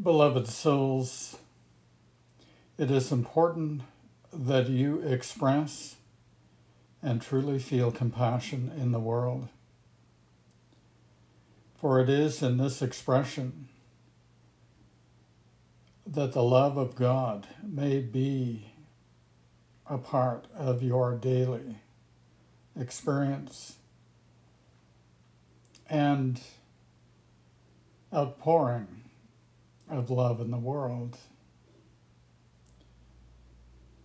[0.00, 1.38] Beloved souls,
[2.78, 3.82] it is important
[4.32, 5.96] that you express
[7.02, 9.48] and truly feel compassion in the world.
[11.74, 13.68] For it is in this expression
[16.06, 18.72] that the love of God may be
[19.90, 21.78] a part of your daily
[22.78, 23.78] experience
[25.90, 26.40] and
[28.14, 29.07] outpouring
[29.90, 31.16] of love in the world.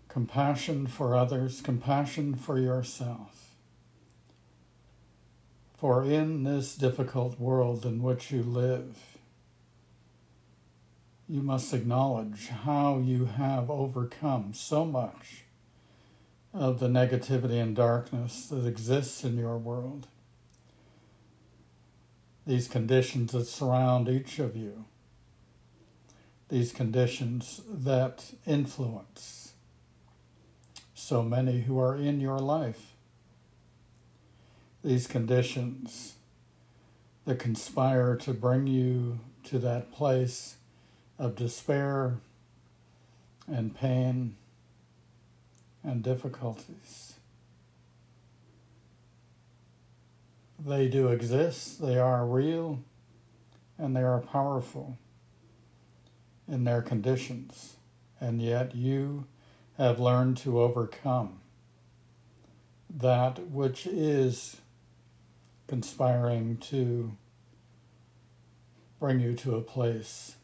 [0.08, 3.56] Compassion for others, compassion for yourself.
[5.76, 8.98] For in this difficult world in which you live,
[11.28, 15.44] you must acknowledge how you have overcome so much
[16.54, 20.08] of the negativity and darkness that exists in your world.
[22.46, 24.86] These conditions that surround each of you,
[26.54, 29.54] these conditions that influence
[30.94, 32.94] so many who are in your life,
[34.84, 36.14] these conditions
[37.26, 40.58] that conspire to bring you to that place
[41.18, 42.18] of despair
[43.48, 44.36] and pain
[45.84, 47.16] and difficulties.
[50.64, 52.78] They do exist, they are real,
[53.80, 55.00] and they are powerful
[56.48, 57.76] in their conditions,
[58.20, 59.26] and yet you
[59.78, 61.40] have learned to overcome
[62.90, 64.58] that which is
[65.68, 67.18] conspiring to
[69.00, 70.36] bring you to a place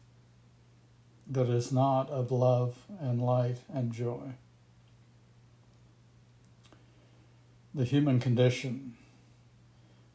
[1.28, 4.34] that is not of love and light and joy.
[7.72, 8.96] The human condition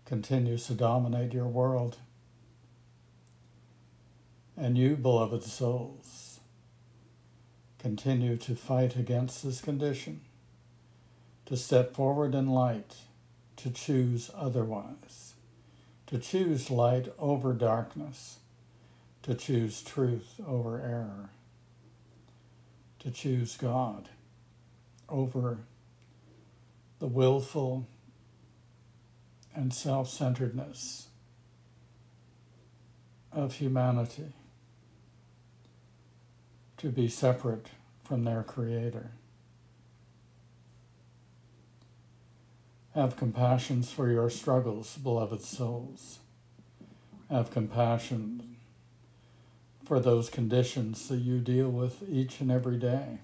[0.03, 1.97] continues to dominate your world.
[4.57, 6.39] And you, beloved souls,
[7.77, 10.21] continue to fight against this condition,
[11.45, 12.95] to step forward in light,
[13.57, 15.33] to choose otherwise,
[16.07, 18.39] to choose light over darkness,
[19.23, 21.29] to choose truth over error,
[22.99, 24.07] to choose God
[25.09, 25.59] over
[26.99, 27.87] the willful
[29.53, 31.07] and self centeredness
[33.33, 34.33] of humanity
[36.85, 37.65] to be separate
[38.03, 39.09] from their Creator.
[42.93, 46.19] Have compassion for your struggles, beloved souls.
[47.31, 48.57] Have compassion
[49.83, 53.17] for those conditions that you deal with each and every day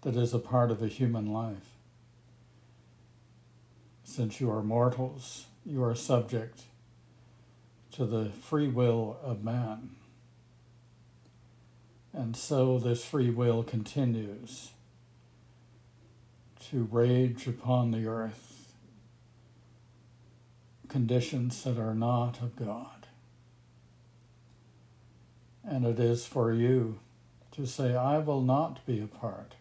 [0.00, 1.76] that is a part of a human life.
[4.02, 6.62] Since you are mortals, you are subject
[7.92, 9.90] to the free will of man.
[12.16, 14.70] And so this free will continues
[16.70, 18.72] to rage upon the earth
[20.88, 23.06] conditions that are not of God.
[25.62, 26.98] And it is for you
[27.52, 29.54] to say, I will not be a part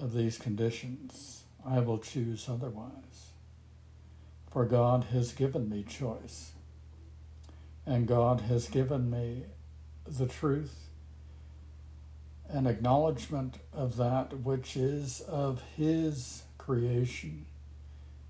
[0.00, 1.44] of these conditions.
[1.66, 3.28] I will choose otherwise
[4.50, 6.52] for God has given me choice.
[7.86, 9.44] And God has given me
[10.06, 10.87] the truth
[12.48, 17.46] an acknowledgement of that which is of His creation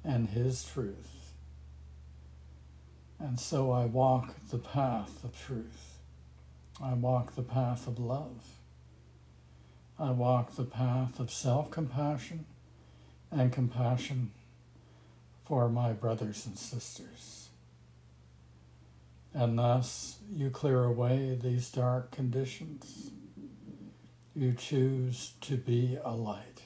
[0.04, 1.32] and His truth.
[3.18, 5.98] And so I walk the path of truth.
[6.82, 8.44] I walk the path of love.
[9.98, 12.46] I walk the path of self compassion
[13.32, 14.30] and compassion
[15.44, 17.48] for my brothers and sisters.
[19.34, 23.10] And thus you clear away these dark conditions.
[24.38, 26.62] You choose to be a light.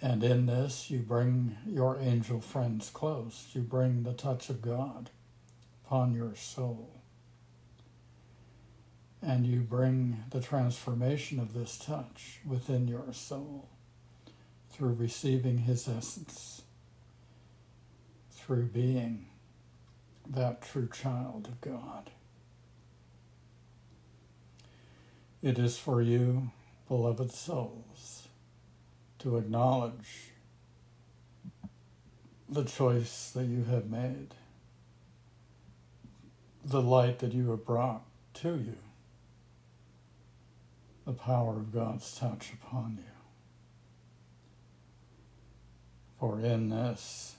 [0.00, 3.48] And in this, you bring your angel friends close.
[3.52, 5.10] You bring the touch of God
[5.84, 7.00] upon your soul.
[9.20, 13.68] And you bring the transformation of this touch within your soul
[14.70, 16.62] through receiving His essence
[18.30, 19.26] through being
[20.30, 22.12] that true child of God.
[25.46, 26.50] It is for you,
[26.88, 28.26] beloved souls,
[29.20, 30.32] to acknowledge
[32.48, 34.34] the choice that you have made,
[36.64, 38.02] the light that you have brought
[38.42, 38.78] to you,
[41.04, 43.14] the power of God's touch upon you.
[46.18, 47.36] For in this,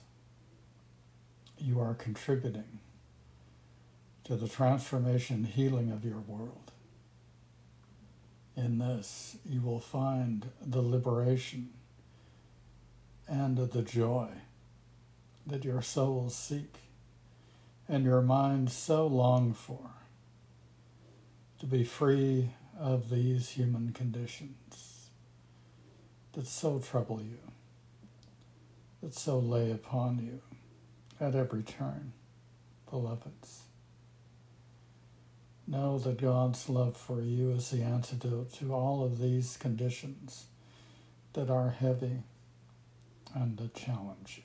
[1.58, 2.80] you are contributing
[4.24, 6.72] to the transformation healing of your world.
[8.58, 11.68] In this, you will find the liberation
[13.28, 14.30] and the joy
[15.46, 16.74] that your souls seek
[17.88, 19.90] and your mind so long for
[21.60, 25.10] to be free of these human conditions
[26.32, 27.38] that so trouble you,
[29.04, 30.40] that so lay upon you
[31.24, 32.12] at every turn,
[32.90, 33.67] beloveds.
[35.70, 40.46] Know that God's love for you is the antidote to all of these conditions
[41.34, 42.22] that are heavy
[43.34, 44.42] and that challenge you.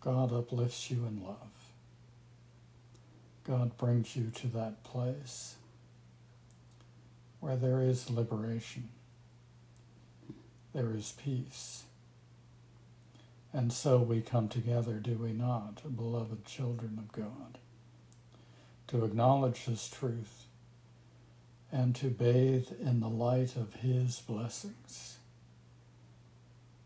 [0.00, 1.36] God uplifts you in love.
[3.44, 5.56] God brings you to that place
[7.40, 8.88] where there is liberation,
[10.72, 11.82] there is peace.
[13.52, 17.58] And so we come together, do we not, beloved children of God,
[18.92, 20.46] to acknowledge His truth
[21.72, 25.18] and to bathe in the light of His blessings.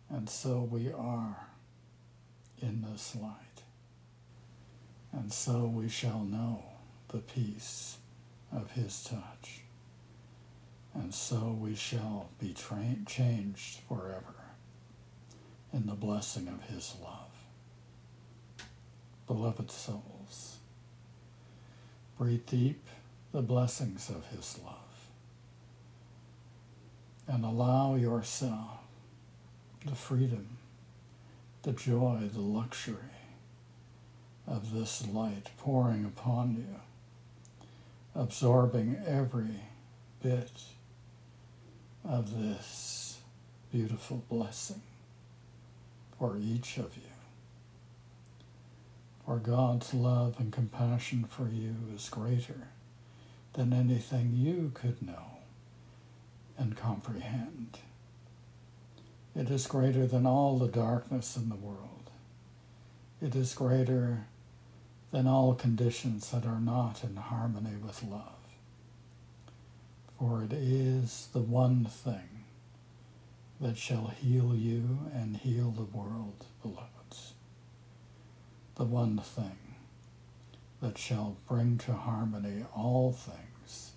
[0.08, 1.48] And so we are
[2.62, 3.32] in this light.
[5.12, 6.62] And so we shall know
[7.08, 7.98] the peace
[8.52, 9.62] of his touch.
[10.94, 14.34] And so we shall be tra- changed forever
[15.72, 17.30] in the blessing of his love.
[19.26, 20.15] Beloved souls,
[22.18, 22.82] breathe deep
[23.32, 24.74] the blessings of his love
[27.28, 28.78] and allow yourself
[29.84, 30.56] the freedom
[31.66, 32.94] the joy, the luxury
[34.46, 36.80] of this light pouring upon you,
[38.14, 39.62] absorbing every
[40.22, 40.52] bit
[42.04, 43.18] of this
[43.72, 44.80] beautiful blessing
[46.16, 47.15] for each of you.
[49.26, 52.68] For God's love and compassion for you is greater
[53.54, 55.38] than anything you could know
[56.56, 57.78] and comprehend.
[59.34, 62.10] It is greater than all the darkness in the world.
[63.20, 64.26] It is greater
[65.10, 68.22] than all conditions that are not in harmony with love.
[70.20, 72.44] For it is the one thing
[73.60, 76.95] that shall heal you and heal the world, beloveds.
[78.76, 79.58] The one thing
[80.80, 83.92] that shall bring to harmony all things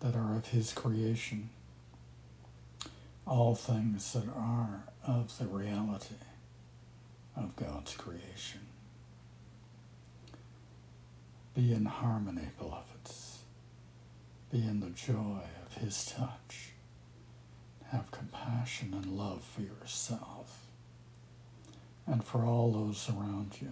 [0.00, 1.50] that are of his creation
[3.30, 6.16] all things that are of the reality
[7.36, 8.62] of God's creation.
[11.54, 13.38] Be in harmony, beloveds.
[14.50, 16.70] Be in the joy of His touch.
[17.90, 20.66] Have compassion and love for yourself
[22.10, 23.70] and for all those around you.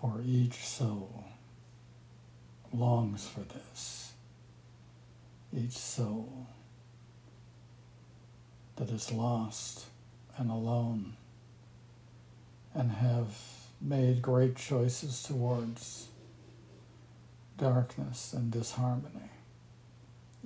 [0.00, 1.24] For each soul
[2.72, 4.12] longs for this.
[5.54, 6.46] Each soul
[8.76, 9.86] that is lost
[10.38, 11.14] and alone
[12.74, 13.36] and have
[13.80, 16.08] made great choices towards
[17.58, 19.30] darkness and disharmony,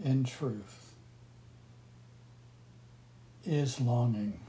[0.02, 0.94] in truth,
[3.44, 4.40] is longing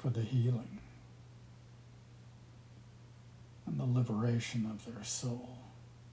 [0.00, 0.78] for the healing
[3.66, 5.58] and the liberation of their soul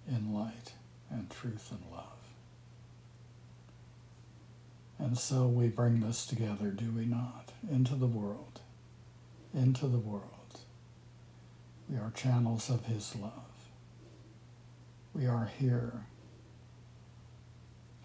[0.08, 0.74] in light
[1.10, 2.04] and truth and love.
[4.98, 7.52] And so we bring this together, do we not?
[7.70, 8.62] Into the world.
[9.54, 10.32] Into the world.
[11.90, 13.32] We are channels of His love.
[15.14, 16.06] We are here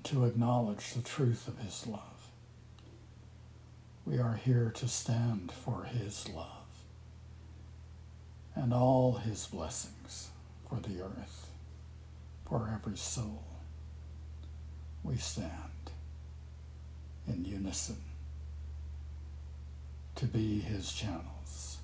[0.05, 2.10] to acknowledge the truth of His love.
[4.11, 6.67] We are here to stand for His love
[8.57, 10.31] and all His blessings
[10.69, 11.49] for the earth,
[12.45, 13.45] for every soul.
[15.05, 15.53] We stand
[17.29, 17.99] in unison,
[20.17, 21.79] to be his channels,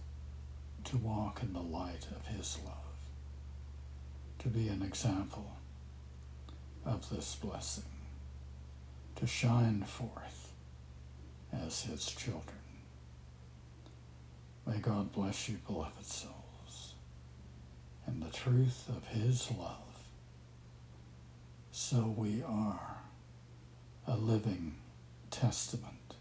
[0.84, 2.74] to walk in the light of his love,
[4.40, 5.52] to be an example
[6.84, 7.84] of this blessing,
[9.14, 10.45] to shine forth
[11.52, 12.56] as his children.
[14.66, 16.94] May God bless you, beloved souls,
[18.08, 19.78] in the truth of His love.
[21.70, 22.96] So we are
[24.08, 24.74] a living
[25.30, 26.14] testament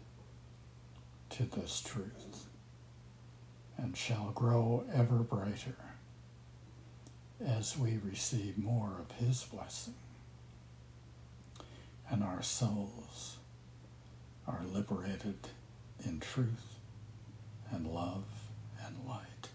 [1.30, 2.46] to this truth
[3.76, 5.76] and shall grow ever brighter
[7.44, 9.94] as we receive more of His blessing
[12.08, 13.38] and our souls
[14.46, 15.48] are liberated
[16.04, 16.78] in truth
[17.70, 18.24] and love
[18.84, 19.48] and light.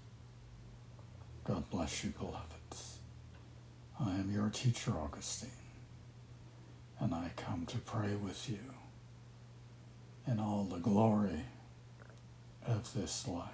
[1.43, 2.97] God bless you, beloveds.
[3.99, 5.49] I am your teacher, Augustine,
[6.99, 8.59] and I come to pray with you
[10.27, 11.45] in all the glory
[12.65, 13.47] of this light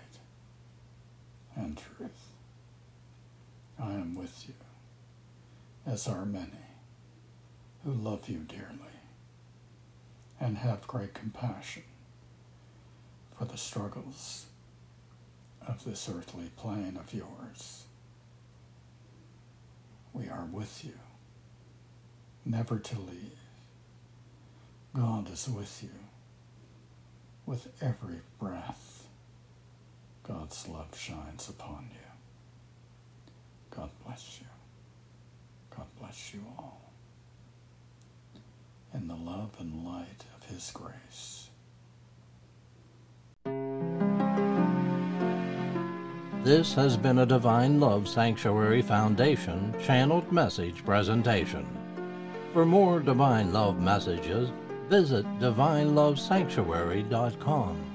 [1.55, 2.31] and truth.
[3.79, 4.55] I am with you,
[5.85, 6.65] as are many
[7.83, 8.96] who love you dearly
[10.39, 11.83] and have great compassion
[13.37, 14.45] for the struggles
[15.67, 17.83] of this earthly plane of yours.
[20.13, 20.93] We are with you,
[22.45, 23.31] never to leave.
[24.93, 25.89] God is with you
[27.45, 29.07] with every breath.
[30.23, 32.07] God's love shines upon you.
[33.71, 34.47] God bless you.
[35.75, 36.86] God bless you all.
[38.99, 41.49] In the love and light of His grace.
[46.43, 51.67] This has been a Divine Love Sanctuary Foundation channeled message presentation.
[52.53, 54.49] For more Divine Love messages,
[54.89, 57.86] visit divinelovesanctuary.com.